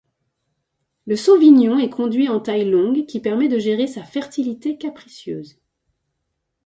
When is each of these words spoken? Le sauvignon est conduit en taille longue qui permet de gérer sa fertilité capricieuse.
Le 1.05 1.15
sauvignon 1.15 1.77
est 1.77 1.91
conduit 1.91 2.27
en 2.27 2.39
taille 2.39 2.67
longue 2.67 3.05
qui 3.05 3.19
permet 3.19 3.49
de 3.49 3.59
gérer 3.59 3.85
sa 3.85 4.03
fertilité 4.03 4.75
capricieuse. 4.75 5.59